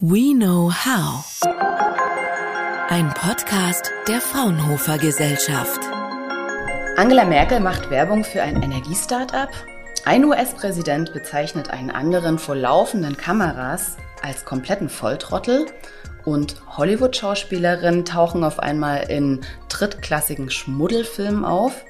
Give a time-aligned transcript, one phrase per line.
[0.00, 1.24] We Know How.
[2.88, 5.80] Ein Podcast der Fraunhofer Gesellschaft.
[6.96, 9.48] Angela Merkel macht Werbung für ein Energiestartup.
[10.04, 15.66] Ein US-Präsident bezeichnet einen anderen vor laufenden Kameras als kompletten Volltrottel.
[16.24, 21.84] Und Hollywood-Schauspielerinnen tauchen auf einmal in drittklassigen Schmuddelfilmen auf.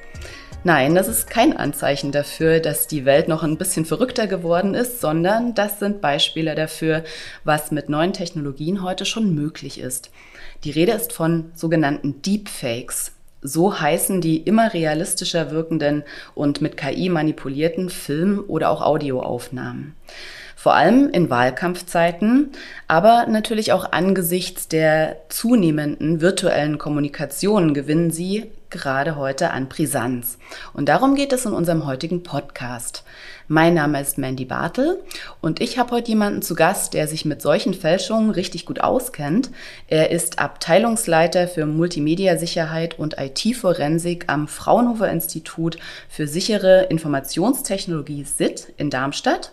[0.68, 5.00] Nein, das ist kein Anzeichen dafür, dass die Welt noch ein bisschen verrückter geworden ist,
[5.00, 7.04] sondern das sind Beispiele dafür,
[7.42, 10.10] was mit neuen Technologien heute schon möglich ist.
[10.64, 13.12] Die Rede ist von sogenannten Deepfakes.
[13.40, 16.04] So heißen die immer realistischer wirkenden
[16.34, 19.94] und mit KI manipulierten Film- oder auch Audioaufnahmen.
[20.68, 22.52] Vor allem in Wahlkampfzeiten,
[22.88, 30.36] aber natürlich auch angesichts der zunehmenden virtuellen Kommunikation gewinnen sie gerade heute an Brisanz.
[30.74, 33.02] Und darum geht es in unserem heutigen Podcast.
[33.46, 35.02] Mein Name ist Mandy Bartel
[35.40, 39.50] und ich habe heute jemanden zu Gast, der sich mit solchen Fälschungen richtig gut auskennt.
[39.86, 45.78] Er ist Abteilungsleiter für Multimedia-Sicherheit und IT-Forensik am Fraunhofer Institut
[46.10, 49.52] für sichere Informationstechnologie SIT in Darmstadt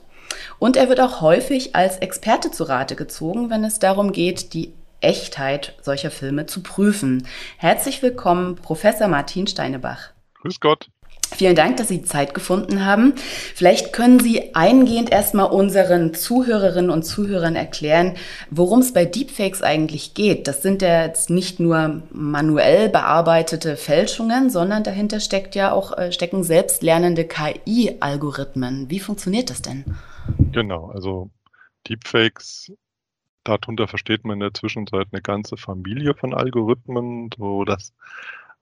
[0.59, 4.73] und er wird auch häufig als Experte zu Rate gezogen, wenn es darum geht, die
[5.01, 7.27] Echtheit solcher Filme zu prüfen.
[7.57, 10.09] Herzlich willkommen, Professor Martin Steinebach.
[10.41, 10.89] Grüß Gott.
[11.35, 13.13] Vielen Dank, dass Sie Zeit gefunden haben.
[13.55, 18.13] Vielleicht können Sie eingehend erstmal unseren Zuhörerinnen und Zuhörern erklären,
[18.51, 20.47] worum es bei Deepfakes eigentlich geht.
[20.47, 26.11] Das sind ja jetzt nicht nur manuell bearbeitete Fälschungen, sondern dahinter steckt ja auch, äh,
[26.11, 28.89] stecken selbstlernende KI-Algorithmen.
[28.89, 29.83] Wie funktioniert das denn?
[30.51, 31.29] Genau, also
[31.87, 32.71] Deepfakes,
[33.43, 37.29] darunter versteht man in der Zwischenzeit eine ganze Familie von Algorithmen.
[37.37, 37.93] So das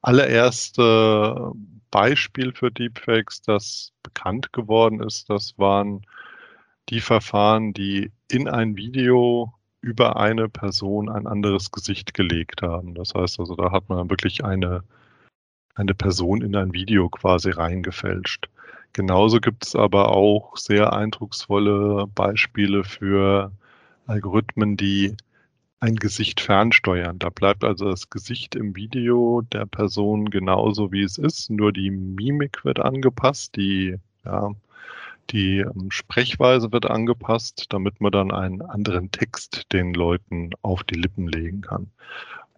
[0.01, 1.51] allererste
[1.91, 6.05] Beispiel für Deepfakes, das bekannt geworden ist, das waren
[6.89, 12.95] die Verfahren, die in ein Video über eine Person ein anderes Gesicht gelegt haben.
[12.95, 14.83] Das heißt also, da hat man wirklich eine,
[15.75, 18.49] eine Person in ein Video quasi reingefälscht.
[18.93, 23.51] Genauso gibt es aber auch sehr eindrucksvolle Beispiele für
[24.05, 25.15] Algorithmen, die
[25.79, 27.19] ein Gesicht fernsteuern.
[27.19, 31.91] Da bleibt also das Gesicht im Video der Person genauso wie es ist, nur die
[31.91, 34.51] Mimik wird angepasst, die, ja,
[35.31, 40.95] die ähm, Sprechweise wird angepasst, damit man dann einen anderen Text den Leuten auf die
[40.95, 41.91] Lippen legen kann.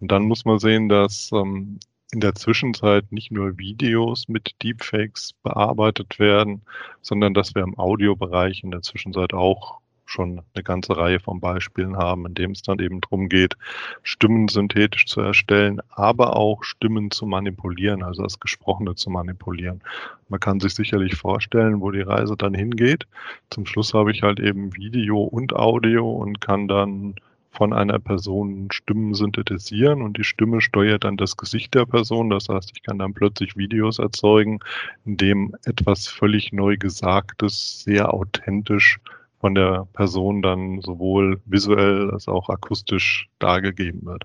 [0.00, 1.78] Und dann muss man sehen, dass ähm,
[2.12, 6.62] in der Zwischenzeit nicht nur Videos mit Deepfakes bearbeitet werden,
[7.02, 11.96] sondern dass wir im Audiobereich in der Zwischenzeit auch schon eine ganze Reihe von Beispielen
[11.96, 13.56] haben, in dem es dann eben darum geht,
[14.02, 19.82] Stimmen synthetisch zu erstellen, aber auch Stimmen zu manipulieren, also das Gesprochene zu manipulieren.
[20.28, 23.06] Man kann sich sicherlich vorstellen, wo die Reise dann hingeht.
[23.50, 27.16] Zum Schluss habe ich halt eben Video und Audio und kann dann
[27.56, 32.30] von einer Person Stimmen synthetisieren und die Stimme steuert dann das Gesicht der Person.
[32.30, 34.60] Das heißt, ich kann dann plötzlich Videos erzeugen,
[35.04, 38.98] in dem etwas völlig neu Gesagtes sehr authentisch
[39.40, 44.24] von der Person dann sowohl visuell als auch akustisch dargegeben wird.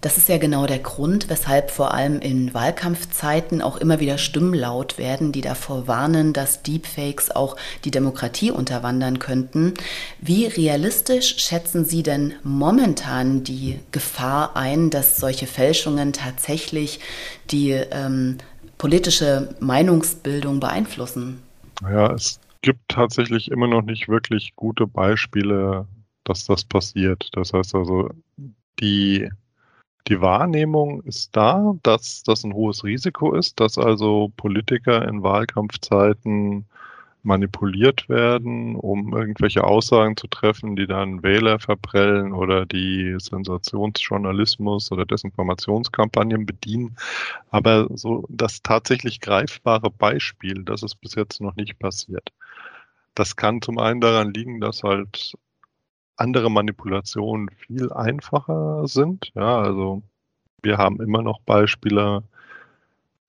[0.00, 4.54] Das ist ja genau der Grund, weshalb vor allem in Wahlkampfzeiten auch immer wieder Stimmen
[4.54, 9.74] laut werden, die davor warnen, dass Deepfakes auch die Demokratie unterwandern könnten.
[10.18, 17.00] Wie realistisch schätzen Sie denn momentan die Gefahr ein, dass solche Fälschungen tatsächlich
[17.50, 18.38] die ähm,
[18.78, 21.42] politische Meinungsbildung beeinflussen?
[21.82, 25.86] Ja, es gibt tatsächlich immer noch nicht wirklich gute Beispiele,
[26.24, 27.28] dass das passiert.
[27.32, 28.08] Das heißt also,
[28.80, 29.28] die
[30.10, 36.66] die Wahrnehmung ist da, dass das ein hohes Risiko ist, dass also Politiker in Wahlkampfzeiten
[37.22, 45.06] manipuliert werden, um irgendwelche Aussagen zu treffen, die dann Wähler verprellen oder die Sensationsjournalismus oder
[45.06, 46.96] Desinformationskampagnen bedienen.
[47.50, 52.32] Aber so das tatsächlich greifbare Beispiel, das ist bis jetzt noch nicht passiert.
[53.14, 55.36] Das kann zum einen daran liegen, dass halt
[56.20, 59.32] andere Manipulationen viel einfacher sind.
[59.34, 60.02] Ja, also
[60.62, 62.22] wir haben immer noch Beispiele,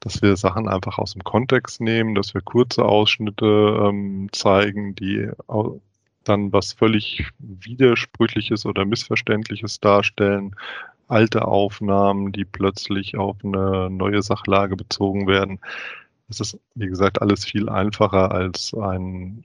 [0.01, 5.29] dass wir Sachen einfach aus dem Kontext nehmen, dass wir kurze Ausschnitte ähm, zeigen, die
[6.23, 10.55] dann was völlig Widersprüchliches oder Missverständliches darstellen.
[11.07, 15.59] Alte Aufnahmen, die plötzlich auf eine neue Sachlage bezogen werden.
[16.29, 19.43] Es ist, wie gesagt, alles viel einfacher als einen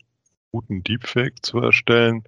[0.52, 2.24] guten Deepfake zu erstellen.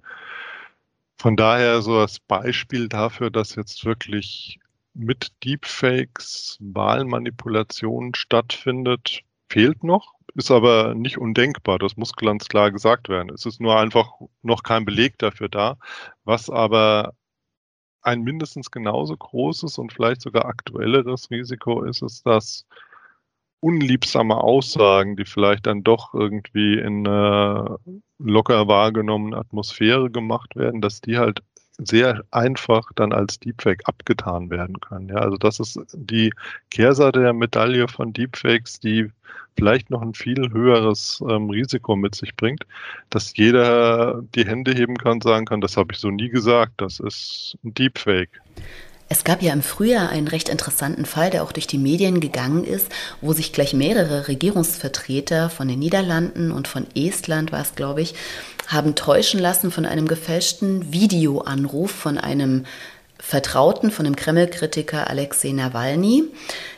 [1.21, 4.57] Von daher so als Beispiel dafür, dass jetzt wirklich
[4.93, 10.13] mit Deepfakes Wahlmanipulation stattfindet, fehlt noch.
[10.35, 13.31] ist aber nicht undenkbar, das muss ganz klar gesagt werden.
[13.33, 14.13] Es ist nur einfach
[14.43, 15.77] noch kein Beleg dafür da.
[16.23, 17.15] Was aber
[18.01, 22.65] ein mindestens genauso großes und vielleicht sogar aktuelleres Risiko ist, ist, dass
[23.61, 27.79] unliebsame Aussagen, die vielleicht dann doch irgendwie in einer
[28.17, 31.41] locker wahrgenommenen Atmosphäre gemacht werden, dass die halt
[31.77, 35.09] sehr einfach dann als Deepfake abgetan werden können.
[35.09, 36.33] Ja, also das ist die
[36.71, 39.09] Kehrseite der Medaille von Deepfakes, die
[39.57, 42.65] vielleicht noch ein viel höheres ähm, Risiko mit sich bringt,
[43.09, 46.99] dass jeder die Hände heben kann, sagen kann, das habe ich so nie gesagt, das
[46.99, 48.41] ist ein Deepfake.
[49.11, 52.63] Es gab ja im Frühjahr einen recht interessanten Fall, der auch durch die Medien gegangen
[52.63, 52.89] ist,
[53.21, 58.13] wo sich gleich mehrere Regierungsvertreter von den Niederlanden und von Estland, war es glaube ich,
[58.67, 62.65] haben täuschen lassen von einem gefälschten Videoanruf von einem
[63.19, 66.23] Vertrauten von dem Kreml-Kritiker Alexei Nawalny.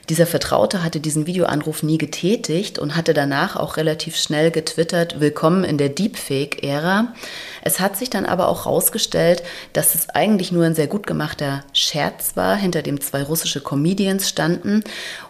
[0.10, 5.64] Dieser Vertraute hatte diesen Videoanruf nie getätigt und hatte danach auch relativ schnell getwittert, willkommen
[5.64, 7.14] in der Deepfake-Ära.
[7.62, 9.44] Es hat sich dann aber auch herausgestellt,
[9.74, 14.28] dass es eigentlich nur ein sehr gut gemachter Scherz war, hinter dem zwei russische Comedians
[14.28, 14.84] standen.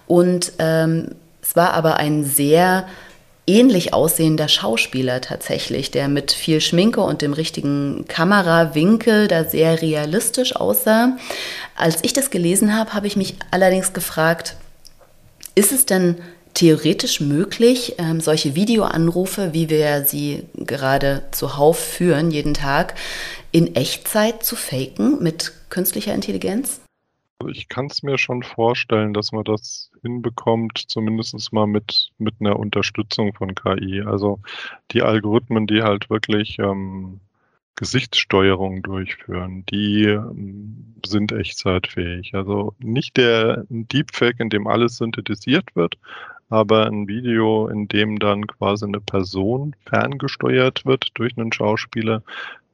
[0.08, 1.10] Und ähm,
[1.42, 2.88] es war aber ein sehr
[3.48, 10.56] ähnlich aussehender Schauspieler tatsächlich, der mit viel Schminke und dem richtigen Kamerawinkel da sehr realistisch
[10.56, 11.18] aussah.
[11.76, 14.56] Als ich das gelesen habe, habe ich mich allerdings gefragt,
[15.56, 16.18] ist es denn
[16.54, 22.96] theoretisch möglich, ähm, solche Videoanrufe, wie wir sie gerade zuhauf führen, jeden Tag,
[23.52, 26.82] in Echtzeit zu faken mit künstlicher Intelligenz?
[27.42, 32.36] Also ich kann es mir schon vorstellen, dass man das hinbekommt, zumindest mal mit, mit
[32.40, 34.04] einer Unterstützung von KI.
[34.04, 34.40] Also
[34.92, 37.20] die Algorithmen, die halt wirklich ähm,
[37.76, 42.36] Gesichtssteuerung durchführen, die ähm, sind echtzeitfähig.
[42.36, 45.98] Also nicht der Deepfake, in dem alles synthetisiert wird,
[46.52, 52.22] aber ein Video, in dem dann quasi eine Person ferngesteuert wird durch einen Schauspieler,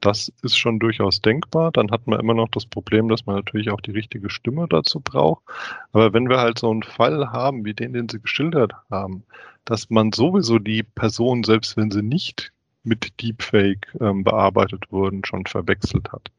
[0.01, 1.71] das ist schon durchaus denkbar.
[1.71, 4.99] Dann hat man immer noch das Problem, dass man natürlich auch die richtige Stimme dazu
[4.99, 5.43] braucht.
[5.91, 9.23] Aber wenn wir halt so einen Fall haben, wie den, den Sie geschildert haben,
[9.65, 12.51] dass man sowieso die Person, selbst wenn sie nicht
[12.83, 16.31] mit Deepfake ähm, bearbeitet wurden, schon verwechselt hat,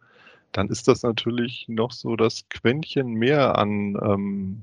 [0.52, 4.62] dann ist das natürlich noch so das Quäntchen mehr an ähm,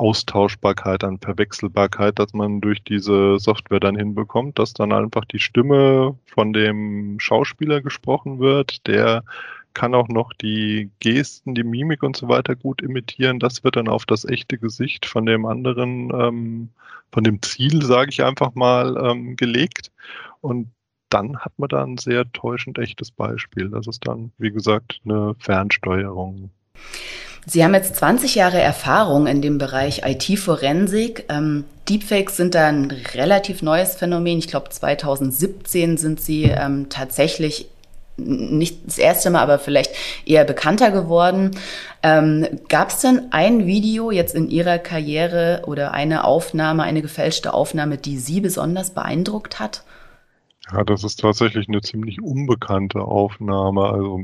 [0.00, 6.16] Austauschbarkeit, an Verwechselbarkeit, dass man durch diese Software dann hinbekommt, dass dann einfach die Stimme
[6.24, 9.22] von dem Schauspieler gesprochen wird, der
[9.74, 13.38] kann auch noch die Gesten, die Mimik und so weiter gut imitieren.
[13.38, 16.70] Das wird dann auf das echte Gesicht von dem anderen, ähm,
[17.12, 19.92] von dem Ziel, sage ich einfach mal, ähm, gelegt.
[20.40, 20.70] Und
[21.10, 23.68] dann hat man da ein sehr täuschend echtes Beispiel.
[23.68, 26.50] Das ist dann, wie gesagt, eine Fernsteuerung.
[27.46, 31.24] Sie haben jetzt 20 Jahre Erfahrung in dem Bereich IT-Forensik.
[31.28, 34.38] Ähm, Deepfakes sind da ein relativ neues Phänomen.
[34.38, 37.68] Ich glaube, 2017 sind sie ähm, tatsächlich
[38.16, 39.92] nicht das erste Mal, aber vielleicht
[40.26, 41.52] eher bekannter geworden.
[42.02, 47.54] Ähm, Gab es denn ein Video jetzt in Ihrer Karriere oder eine Aufnahme, eine gefälschte
[47.54, 49.84] Aufnahme, die Sie besonders beeindruckt hat?
[50.72, 53.86] Ja, das ist tatsächlich eine ziemlich unbekannte Aufnahme.
[53.86, 54.20] Also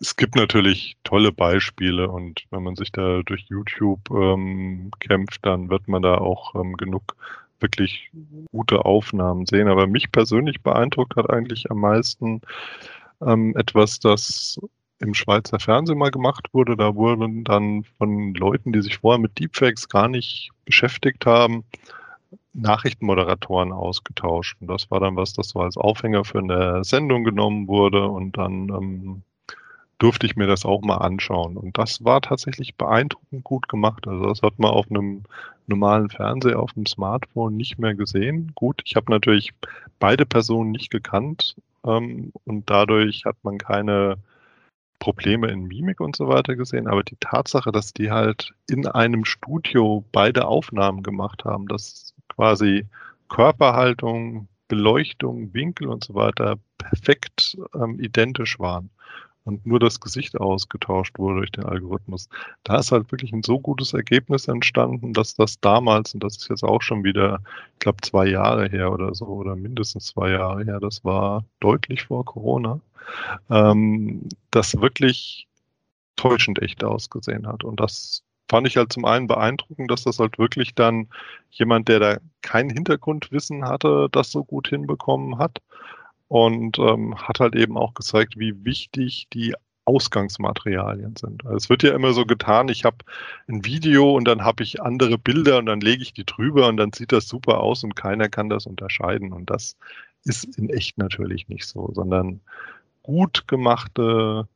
[0.00, 5.70] es gibt natürlich tolle Beispiele und wenn man sich da durch YouTube ähm, kämpft, dann
[5.70, 7.16] wird man da auch ähm, genug
[7.60, 8.10] wirklich
[8.50, 9.68] gute Aufnahmen sehen.
[9.68, 12.42] Aber mich persönlich beeindruckt hat eigentlich am meisten
[13.22, 14.60] ähm, etwas, das
[15.00, 16.76] im Schweizer Fernsehen mal gemacht wurde.
[16.76, 21.64] Da wurden dann von Leuten, die sich vorher mit Deepfakes gar nicht beschäftigt haben,
[22.52, 24.56] Nachrichtenmoderatoren ausgetauscht.
[24.60, 28.36] Und das war dann was, das so als Aufhänger für eine Sendung genommen wurde und
[28.36, 29.22] dann ähm,
[30.04, 31.56] durfte ich mir das auch mal anschauen.
[31.56, 34.06] Und das war tatsächlich beeindruckend gut gemacht.
[34.06, 35.22] Also das hat man auf einem
[35.66, 38.52] normalen Fernseher, auf dem Smartphone nicht mehr gesehen.
[38.54, 39.54] Gut, ich habe natürlich
[39.98, 41.56] beide Personen nicht gekannt
[41.86, 44.18] ähm, und dadurch hat man keine
[44.98, 49.24] Probleme in Mimik und so weiter gesehen, aber die Tatsache, dass die halt in einem
[49.24, 52.84] Studio beide Aufnahmen gemacht haben, dass quasi
[53.30, 58.90] Körperhaltung, Beleuchtung, Winkel und so weiter perfekt ähm, identisch waren
[59.44, 62.28] und nur das Gesicht ausgetauscht wurde durch den Algorithmus.
[62.64, 66.48] Da ist halt wirklich ein so gutes Ergebnis entstanden, dass das damals, und das ist
[66.48, 67.40] jetzt auch schon wieder,
[67.74, 72.04] ich glaube, zwei Jahre her oder so, oder mindestens zwei Jahre her, das war deutlich
[72.04, 72.80] vor Corona,
[73.50, 75.46] ähm, das wirklich
[76.16, 77.64] täuschend echt ausgesehen hat.
[77.64, 81.08] Und das fand ich halt zum einen beeindruckend, dass das halt wirklich dann
[81.50, 85.60] jemand, der da kein Hintergrundwissen hatte, das so gut hinbekommen hat
[86.28, 89.54] und ähm, hat halt eben auch gezeigt, wie wichtig die
[89.86, 91.44] Ausgangsmaterialien sind.
[91.44, 92.98] Also es wird ja immer so getan, ich habe
[93.48, 96.78] ein Video und dann habe ich andere Bilder und dann lege ich die drüber und
[96.78, 99.32] dann sieht das super aus und keiner kann das unterscheiden.
[99.32, 99.76] Und das
[100.24, 102.40] ist in echt natürlich nicht so, sondern
[103.02, 104.48] gut gemachte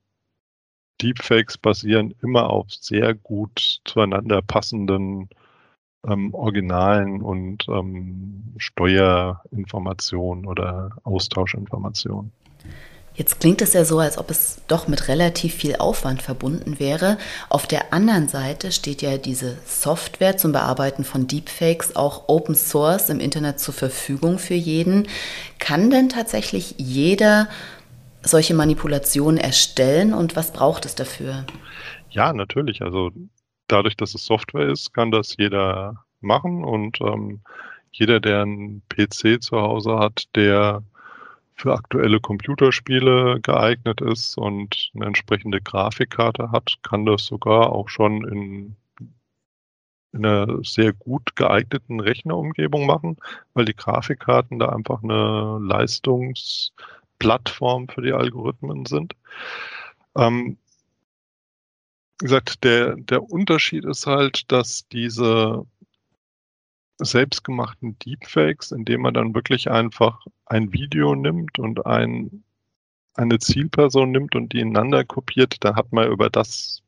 [1.03, 5.29] Deepfakes basieren immer auf sehr gut zueinander passenden
[6.07, 12.33] ähm, Originalen und ähm, Steuerinformationen oder Austauschinformationen.
[13.19, 17.19] Jetzt klingt es ja so, als ob es doch mit relativ viel Aufwand verbunden wäre.
[17.49, 23.11] Auf der anderen Seite steht ja diese Software zum Bearbeiten von Deepfakes auch Open Source
[23.11, 25.09] im Internet zur Verfügung für jeden.
[25.59, 27.49] Kann denn tatsächlich jeder
[28.23, 31.45] solche Manipulationen erstellen und was braucht es dafür?
[32.11, 32.83] Ja, natürlich.
[32.83, 33.11] Also
[33.69, 37.41] dadurch, dass es Software ist, kann das jeder machen und ähm,
[37.93, 40.83] jeder, der einen PC zu Hause hat, der
[41.55, 48.25] für aktuelle Computerspiele geeignet ist und eine entsprechende Grafikkarte hat, kann das sogar auch schon
[48.29, 48.77] in,
[50.13, 53.17] in einer sehr gut geeigneten Rechnerumgebung machen,
[53.55, 59.17] weil die Grafikkarten da einfach eine Leistungsplattform für die Algorithmen sind.
[60.17, 60.59] Ähm,
[62.21, 65.65] wie gesagt, der, der Unterschied ist halt, dass diese
[66.99, 72.43] selbstgemachten Deepfakes, indem man dann wirklich einfach ein Video nimmt und ein,
[73.15, 76.83] eine Zielperson nimmt und die ineinander kopiert, dann hat man über das,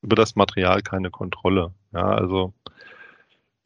[0.00, 1.74] über das Material keine Kontrolle.
[1.92, 2.54] Ja, also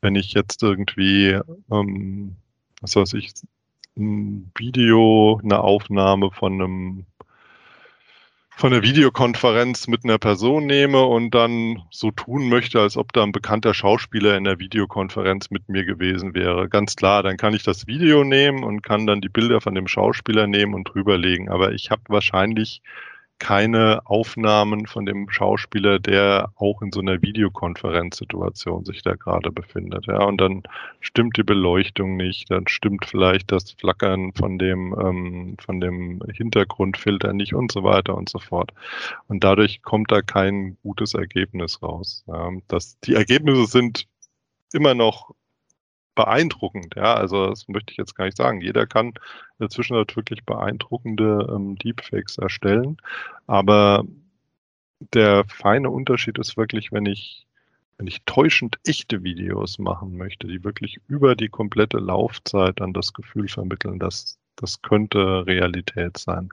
[0.00, 1.38] wenn ich jetzt irgendwie,
[1.70, 2.36] ähm,
[2.80, 3.34] was weiß ich,
[3.98, 7.06] ein Video, eine Aufnahme von einem
[8.58, 13.22] von der Videokonferenz mit einer Person nehme und dann so tun möchte, als ob da
[13.22, 16.66] ein bekannter Schauspieler in der Videokonferenz mit mir gewesen wäre.
[16.70, 19.86] Ganz klar, dann kann ich das Video nehmen und kann dann die Bilder von dem
[19.86, 21.50] Schauspieler nehmen und drüberlegen.
[21.50, 22.80] Aber ich habe wahrscheinlich
[23.38, 30.06] keine Aufnahmen von dem Schauspieler, der auch in so einer Videokonferenzsituation sich da gerade befindet.
[30.06, 30.62] Ja, und dann
[31.00, 37.32] stimmt die Beleuchtung nicht, dann stimmt vielleicht das Flackern von dem, ähm, von dem Hintergrundfilter
[37.32, 38.72] nicht und so weiter und so fort.
[39.28, 42.24] Und dadurch kommt da kein gutes Ergebnis raus.
[42.26, 44.06] Ja, das, die Ergebnisse sind
[44.72, 45.34] immer noch
[46.16, 46.96] beeindruckend.
[46.96, 48.60] Ja, also das möchte ich jetzt gar nicht sagen.
[48.60, 49.14] Jeder kann
[49.60, 52.96] inzwischen halt wirklich beeindruckende ähm, Deepfakes erstellen.
[53.46, 54.04] Aber
[55.14, 57.46] der feine Unterschied ist wirklich, wenn ich,
[57.98, 63.12] wenn ich täuschend echte Videos machen möchte, die wirklich über die komplette Laufzeit dann das
[63.12, 66.48] Gefühl vermitteln, dass das könnte Realität sein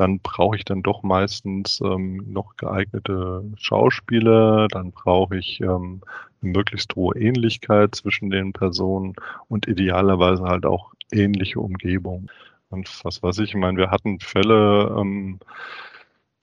[0.00, 6.00] dann brauche ich dann doch meistens ähm, noch geeignete Schauspieler, dann brauche ich ähm,
[6.40, 9.14] eine möglichst hohe Ähnlichkeit zwischen den Personen
[9.48, 12.30] und idealerweise halt auch ähnliche Umgebung.
[12.70, 15.38] Und was weiß ich, ich meine, wir hatten Fälle ähm,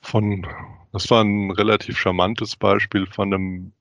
[0.02, 0.46] von,
[0.92, 3.72] das war ein relativ charmantes Beispiel von einem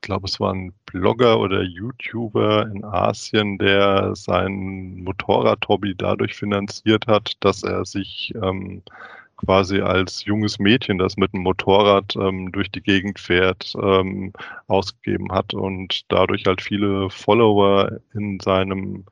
[0.00, 7.06] ich glaube, es war ein Blogger oder YouTuber in Asien, der sein Motorrad-Hobby dadurch finanziert
[7.06, 8.82] hat, dass er sich ähm,
[9.36, 14.32] quasi als junges Mädchen, das mit dem Motorrad ähm, durch die Gegend fährt, ähm,
[14.68, 19.04] ausgegeben hat und dadurch halt viele Follower in seinem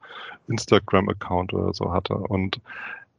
[0.49, 2.14] Instagram-Account oder so hatte.
[2.14, 2.62] Und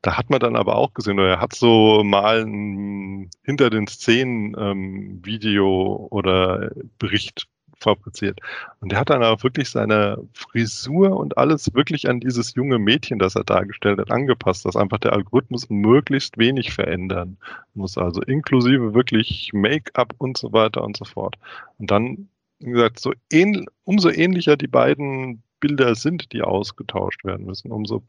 [0.01, 4.55] da hat man dann aber auch gesehen, er hat so mal ein hinter den Szenen
[4.57, 7.47] ähm, Video oder Bericht
[7.79, 8.39] fabriziert.
[8.79, 13.19] Und er hat dann auch wirklich seine Frisur und alles wirklich an dieses junge Mädchen,
[13.19, 17.38] das er dargestellt hat, angepasst, dass einfach der Algorithmus möglichst wenig verändern
[17.74, 17.98] muss.
[17.98, 21.36] Also inklusive wirklich Make-up und so weiter und so fort.
[21.77, 27.45] Und dann, wie gesagt, so ähn, umso ähnlicher die beiden Bilder sind, die ausgetauscht werden
[27.45, 28.03] müssen, umso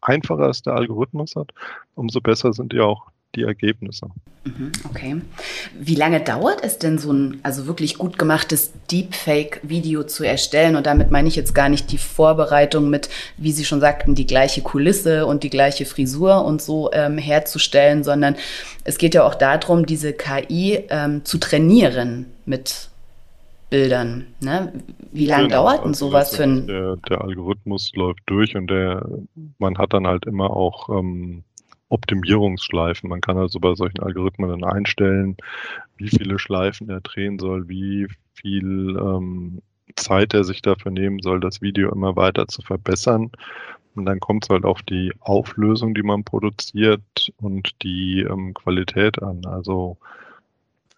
[0.00, 1.52] einfacher es der Algorithmus hat,
[1.94, 4.06] umso besser sind die auch die Ergebnisse.
[4.44, 5.22] Mhm, okay.
[5.78, 10.76] Wie lange dauert es denn, so ein also wirklich gut gemachtes Deepfake-Video zu erstellen?
[10.76, 14.26] Und damit meine ich jetzt gar nicht die Vorbereitung mit, wie Sie schon sagten, die
[14.26, 18.36] gleiche Kulisse und die gleiche Frisur und so ähm, herzustellen, sondern
[18.84, 22.90] es geht ja auch darum, diese KI ähm, zu trainieren mit
[23.70, 24.26] Bildern.
[24.40, 24.72] Ne?
[25.10, 26.66] Wie lange genau, dauert denn also sowas für ein.
[26.66, 29.04] Der, der, Algorithmus läuft durch und der,
[29.58, 30.88] man hat dann halt immer auch.
[30.90, 31.44] Ähm,
[31.88, 33.08] Optimierungsschleifen.
[33.08, 35.36] Man kann also bei solchen Algorithmen dann einstellen,
[35.96, 39.62] wie viele Schleifen er drehen soll, wie viel ähm,
[39.96, 43.30] Zeit er sich dafür nehmen soll, das Video immer weiter zu verbessern.
[43.94, 49.22] Und dann kommt es halt auf die Auflösung, die man produziert und die ähm, Qualität
[49.22, 49.46] an.
[49.46, 49.98] Also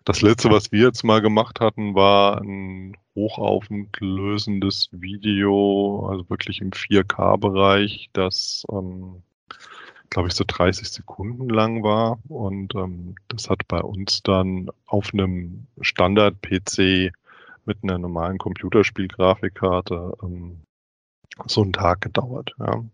[0.05, 6.71] das letzte, was wir jetzt mal gemacht hatten, war ein hochauflösendes Video, also wirklich im
[6.71, 9.23] 4K-Bereich, das ähm,
[10.11, 12.19] glaube ich, so 30 Sekunden lang war.
[12.29, 17.13] Und ähm, das hat bei uns dann auf einem Standard-PC
[17.65, 20.59] mit einer normalen Computerspielgrafikkarte ähm,
[21.47, 22.55] so einen Tag gedauert.
[22.59, 22.85] Ja.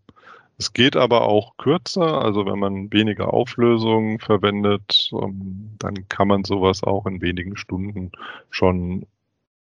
[0.58, 6.44] Es geht aber auch kürzer, also wenn man weniger Auflösung verwendet, ähm, dann kann man
[6.44, 8.12] sowas auch in wenigen Stunden
[8.50, 9.06] schon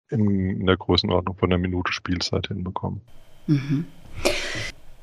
[0.10, 3.02] in, in der Größenordnung von einer Minute Spielzeit hinbekommen.
[3.48, 3.86] Mhm.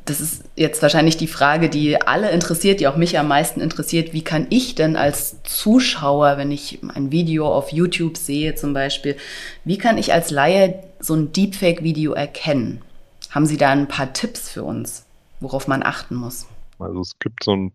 [0.04, 4.12] Das ist jetzt wahrscheinlich die Frage, die alle interessiert, die auch mich am meisten interessiert.
[4.12, 9.16] Wie kann ich denn als Zuschauer, wenn ich ein Video auf YouTube sehe zum Beispiel,
[9.64, 12.82] wie kann ich als Laie so ein Deepfake-Video erkennen?
[13.30, 15.06] Haben Sie da ein paar Tipps für uns?
[15.42, 16.48] worauf man achten muss?
[16.78, 17.72] Also es gibt so ein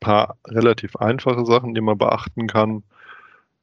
[0.00, 2.82] paar relativ einfache Sachen, die man beachten kann.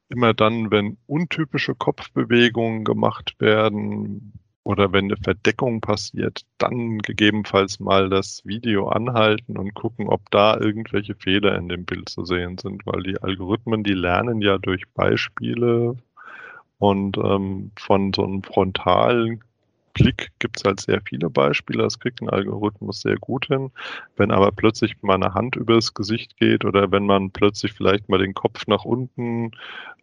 [0.08, 4.32] Immer dann, wenn untypische Kopfbewegungen gemacht werden
[4.64, 10.56] oder wenn eine Verdeckung passiert, dann gegebenenfalls mal das Video anhalten und gucken, ob da
[10.58, 14.84] irgendwelche Fehler in dem Bild zu sehen sind, weil die Algorithmen, die lernen ja durch
[14.94, 15.96] Beispiele
[16.78, 19.42] und ähm, von so einem frontalen
[19.94, 21.82] Blick gibt es halt sehr viele Beispiele.
[21.82, 23.70] Das kriegt ein Algorithmus sehr gut hin.
[24.16, 28.18] Wenn aber plötzlich mal eine Hand übers Gesicht geht oder wenn man plötzlich vielleicht mal
[28.18, 29.52] den Kopf nach unten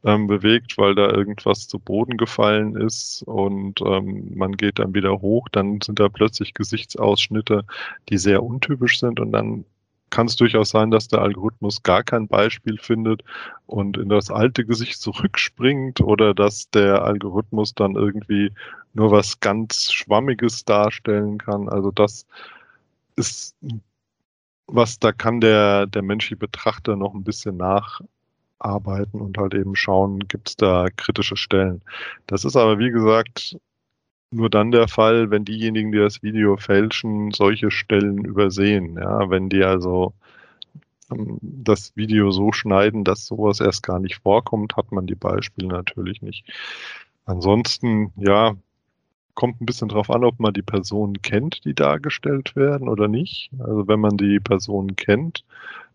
[0.03, 5.22] ähm, bewegt, weil da irgendwas zu Boden gefallen ist und ähm, man geht dann wieder
[5.22, 7.65] hoch, dann sind da plötzlich Gesichtsausschnitte,
[8.10, 9.65] die sehr untypisch sind und dann
[10.10, 13.24] kann es durchaus sein, dass der Algorithmus gar kein Beispiel findet
[13.66, 18.51] und in das alte Gesicht zurückspringt oder dass der Algorithmus dann irgendwie
[18.94, 21.70] nur was ganz Schwammiges darstellen kann.
[21.70, 22.25] Also das
[23.16, 23.56] ist
[24.68, 30.20] was, da kann der, der menschliche Betrachter noch ein bisschen nacharbeiten und halt eben schauen,
[30.28, 31.82] gibt es da kritische Stellen.
[32.28, 33.58] Das ist aber, wie gesagt,
[34.32, 38.96] nur dann der Fall, wenn diejenigen, die das Video fälschen, solche Stellen übersehen.
[38.98, 40.14] Ja, wenn die also
[41.12, 45.68] ähm, das Video so schneiden, dass sowas erst gar nicht vorkommt, hat man die Beispiele
[45.68, 46.46] natürlich nicht.
[47.26, 48.56] Ansonsten, ja,
[49.36, 53.52] kommt ein bisschen drauf an, ob man die Personen kennt, die dargestellt werden oder nicht.
[53.60, 55.46] Also wenn man die Personen kennt,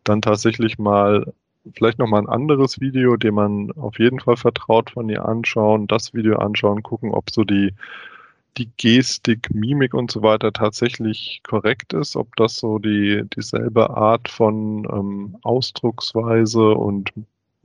[0.04, 1.32] dann tatsächlich mal
[1.74, 5.86] vielleicht noch mal ein anderes Video, dem man auf jeden Fall vertraut von ihr anschauen,
[5.86, 7.74] das Video anschauen, gucken, ob so die
[8.56, 14.28] die Gestik, Mimik und so weiter tatsächlich korrekt ist, ob das so die dieselbe Art
[14.28, 17.12] von ähm, Ausdrucksweise und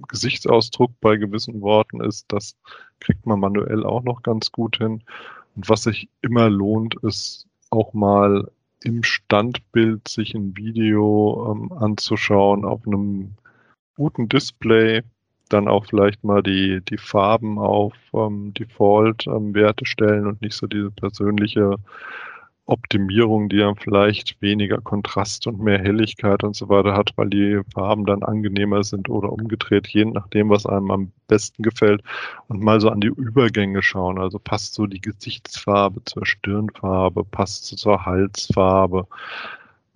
[0.08, 2.56] Gesichtsausdruck bei gewissen Worten ist, das
[3.00, 5.04] kriegt man manuell auch noch ganz gut hin.
[5.56, 8.50] Und was sich immer lohnt, ist auch mal
[8.84, 13.36] im Standbild sich ein Video ähm, anzuschauen auf einem
[13.96, 15.04] guten Display,
[15.50, 20.68] dann auch vielleicht mal die, die Farben auf ähm, Default-Werte ähm, stellen und nicht so
[20.68, 21.78] diese persönliche
[22.70, 27.62] Optimierung, die dann vielleicht weniger Kontrast und mehr Helligkeit und so weiter hat, weil die
[27.74, 32.04] Farben dann angenehmer sind oder umgedreht, je nachdem, was einem am besten gefällt.
[32.48, 34.20] Und mal so an die Übergänge schauen.
[34.20, 39.08] Also passt so die Gesichtsfarbe zur Stirnfarbe, passt zur Halsfarbe.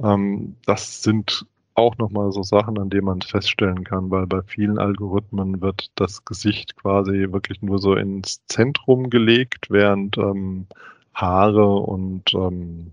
[0.04, 4.78] Ähm, das sind auch nochmal so Sachen, an denen man feststellen kann, weil bei vielen
[4.78, 10.68] Algorithmen wird das Gesicht quasi wirklich nur so ins Zentrum gelegt, während ähm,
[11.14, 12.92] Haare und ähm,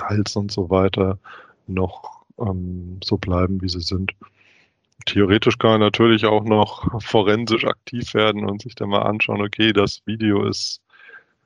[0.00, 1.18] Hals und so weiter
[1.66, 4.12] noch ähm, so bleiben, wie sie sind.
[5.06, 9.72] Theoretisch kann man natürlich auch noch forensisch aktiv werden und sich dann mal anschauen, okay,
[9.72, 10.80] das Video ist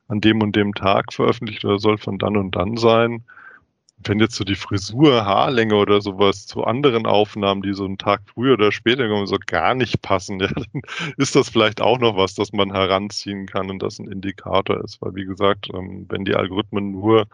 [0.09, 3.25] an dem und dem Tag veröffentlicht oder soll von dann und dann sein
[4.05, 8.23] wenn jetzt so die Frisur, Haarlänge oder sowas zu anderen Aufnahmen, die so einen Tag
[8.27, 10.83] früher oder später kommen, so gar nicht passen, ja, dann
[11.17, 15.01] ist das vielleicht auch noch was, das man heranziehen kann und das ein Indikator ist.
[15.01, 17.27] Weil wie gesagt, ähm, wenn die Algorithmen nur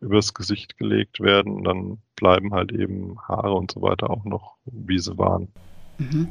[0.00, 4.98] übers Gesicht gelegt werden, dann bleiben halt eben Haare und so weiter auch noch, wie
[4.98, 5.48] sie waren.
[5.98, 6.28] Mhm.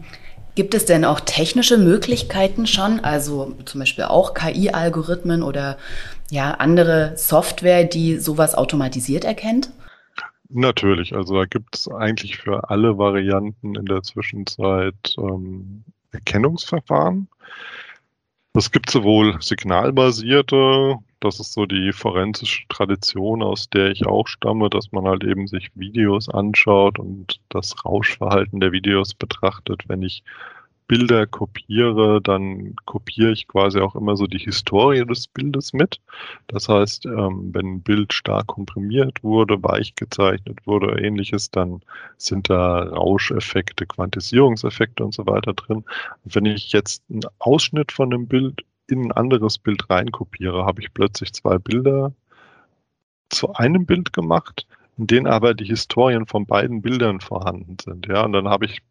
[0.55, 5.77] Gibt es denn auch technische Möglichkeiten schon, also zum Beispiel auch KI-Algorithmen oder
[6.31, 9.69] ja andere Software, die sowas automatisiert erkennt?
[10.49, 17.27] Natürlich, also da gibt es eigentlich für alle Varianten in der Zwischenzeit ähm, Erkennungsverfahren.
[18.53, 24.69] Es gibt sowohl signalbasierte, das ist so die forensische Tradition, aus der ich auch stamme,
[24.69, 29.83] dass man halt eben sich Videos anschaut und das Rauschverhalten der Videos betrachtet.
[29.87, 30.23] Wenn ich
[30.87, 35.99] Bilder kopiere, dann kopiere ich quasi auch immer so die Historie des Bildes mit.
[36.47, 41.81] Das heißt, ähm, wenn ein Bild stark komprimiert wurde, weich gezeichnet wurde oder ähnliches, dann
[42.17, 45.83] sind da Rauscheffekte, Quantisierungseffekte und so weiter drin.
[46.23, 50.93] Wenn ich jetzt einen Ausschnitt von einem Bild in ein anderes Bild reinkopiere, habe ich
[50.93, 52.13] plötzlich zwei Bilder
[53.29, 54.67] zu einem Bild gemacht
[54.97, 58.07] in denen aber die Historien von beiden Bildern vorhanden sind.
[58.07, 58.81] Ja, und dann habe ich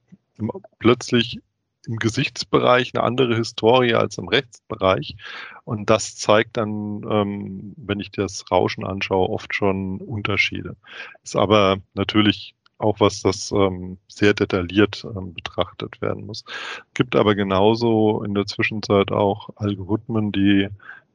[0.78, 1.40] plötzlich
[1.86, 5.16] im Gesichtsbereich eine andere Historie als im Rechtsbereich.
[5.64, 10.76] Und das zeigt dann, ähm, wenn ich das Rauschen anschaue, oft schon Unterschiede.
[11.22, 16.44] Ist aber natürlich auch was, das ähm, sehr detailliert ähm, betrachtet werden muss.
[16.92, 20.68] Gibt aber genauso in der Zwischenzeit auch Algorithmen, die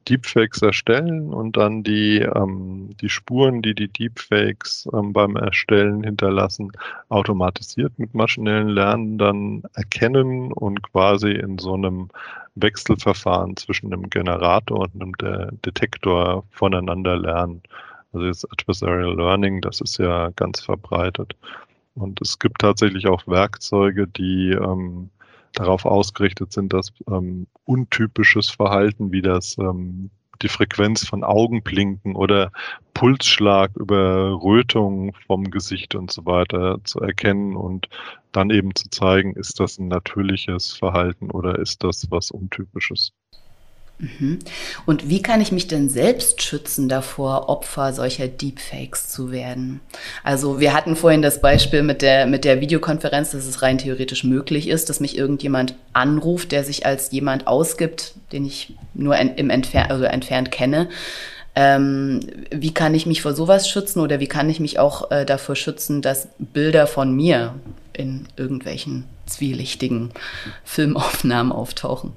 [0.08, 6.72] Deepfakes erstellen und dann die, ähm, die Spuren, die die Deepfakes ähm, beim Erstellen hinterlassen,
[7.08, 12.08] automatisiert mit maschinellen Lernen dann erkennen und quasi in so einem
[12.54, 17.62] Wechselverfahren zwischen einem Generator und einem De Detektor voneinander lernen.
[18.12, 21.36] Also das Adversarial Learning, das ist ja ganz verbreitet.
[21.94, 25.10] Und es gibt tatsächlich auch Werkzeuge, die ähm,
[25.52, 30.10] darauf ausgerichtet sind, dass ähm, untypisches Verhalten wie das ähm,
[30.42, 32.50] die Frequenz von Augenblinken oder
[32.94, 37.88] Pulsschlag über Rötung vom Gesicht und so weiter zu erkennen und
[38.32, 43.12] dann eben zu zeigen, ist das ein natürliches Verhalten oder ist das was Untypisches.
[44.00, 44.38] Mhm.
[44.86, 49.80] Und wie kann ich mich denn selbst schützen davor, Opfer solcher Deepfakes zu werden?
[50.24, 54.24] Also wir hatten vorhin das Beispiel mit der, mit der Videokonferenz, dass es rein theoretisch
[54.24, 59.50] möglich ist, dass mich irgendjemand anruft, der sich als jemand ausgibt, den ich nur im
[59.50, 60.88] Entfer also entfernt kenne.
[61.54, 65.26] Ähm, wie kann ich mich vor sowas schützen oder wie kann ich mich auch äh,
[65.26, 67.54] davor schützen, dass Bilder von mir
[67.92, 70.10] in irgendwelchen zwielichtigen
[70.64, 72.12] Filmaufnahmen auftauchen?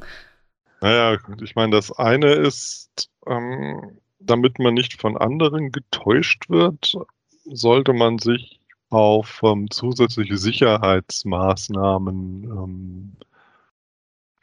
[0.83, 6.97] Naja, ich meine, das eine ist, ähm, damit man nicht von anderen getäuscht wird,
[7.45, 13.15] sollte man sich auf ähm, zusätzliche Sicherheitsmaßnahmen ähm,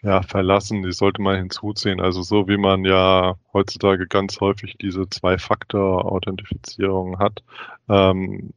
[0.03, 0.83] ja, verlassen.
[0.83, 2.00] Die sollte man hinzuziehen.
[2.00, 7.42] Also so wie man ja heutzutage ganz häufig diese Zwei-Faktor-Authentifizierung hat,
[7.90, 8.55] ähm,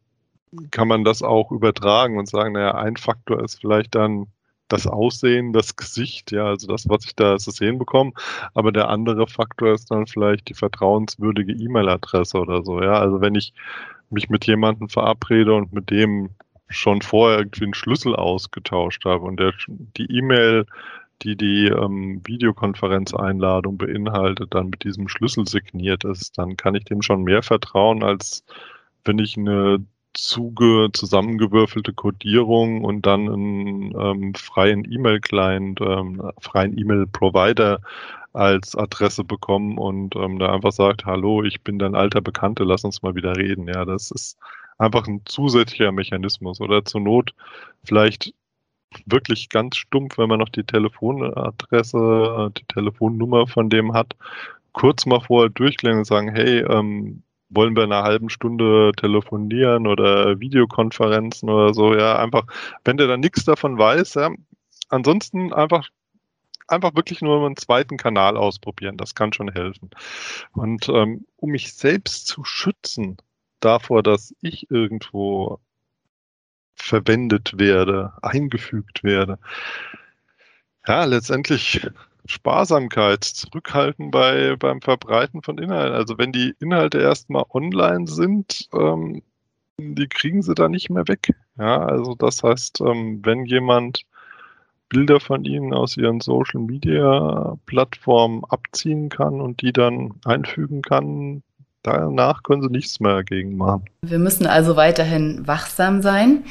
[0.71, 4.27] kann man das auch übertragen und sagen, naja, ein Faktor ist vielleicht dann
[4.67, 8.11] das Aussehen, das Gesicht, ja, also das, was ich da zu sehen bekomme.
[8.53, 12.93] Aber der andere Faktor ist dann vielleicht die vertrauenswürdige E-Mail-Adresse oder so, ja.
[12.93, 13.53] Also wenn ich
[14.09, 16.29] mich mit jemandem verabrede und mit dem
[16.69, 20.65] schon vorher irgendwie einen Schlüssel ausgetauscht habe und der, die E-Mail,
[21.21, 27.01] die die ähm, Videokonferenzeinladung beinhaltet, dann mit diesem Schlüssel signiert ist, dann kann ich dem
[27.01, 28.43] schon mehr vertrauen, als
[29.05, 37.79] wenn ich eine zuge zusammengewürfelte Codierung und dann einen ähm, freien E-Mail-Client, ähm, freien E-Mail-Provider
[38.33, 42.83] als Adresse bekommen und ähm, da einfach sagt, hallo, ich bin dein alter Bekannte, lass
[42.83, 43.67] uns mal wieder reden.
[43.67, 44.37] Ja, das ist
[44.77, 47.33] einfach ein zusätzlicher Mechanismus oder zur Not
[47.83, 48.33] vielleicht
[49.05, 54.15] wirklich ganz stumpf, wenn man noch die Telefonadresse, die Telefonnummer von dem hat,
[54.73, 57.23] kurz mal vorher durchklären und sagen, hey, ähm,
[57.55, 62.45] wollen wir in einer halben Stunde telefonieren oder Videokonferenzen oder so, ja, einfach,
[62.83, 64.31] wenn der dann nichts davon weiß, ja,
[64.89, 65.89] ansonsten einfach
[66.67, 68.97] einfach wirklich nur einen zweiten Kanal ausprobieren.
[68.97, 69.89] Das kann schon helfen.
[70.53, 73.17] Und ähm, um mich selbst zu schützen
[73.59, 75.59] davor, dass ich irgendwo
[76.75, 79.39] verwendet werde, eingefügt werde,
[80.87, 81.87] ja, letztendlich
[82.25, 85.95] Sparsamkeit, Zurückhalten bei, beim Verbreiten von Inhalten.
[85.95, 89.21] Also wenn die Inhalte erstmal online sind, ähm,
[89.77, 91.33] die kriegen sie da nicht mehr weg.
[91.57, 94.03] Ja, also das heißt, ähm, wenn jemand
[94.89, 101.41] Bilder von ihnen aus ihren Social Media Plattformen abziehen kann und die dann einfügen kann,
[101.81, 103.85] danach können sie nichts mehr dagegen machen.
[104.03, 106.43] Wir müssen also weiterhin wachsam sein.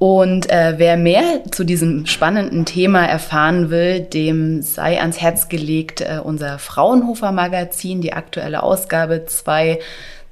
[0.00, 6.00] Und äh, wer mehr zu diesem spannenden Thema erfahren will, dem sei ans Herz gelegt
[6.00, 9.78] äh, unser Fraunhofer Magazin, die aktuelle Ausgabe 2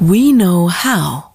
[0.00, 1.31] We know how.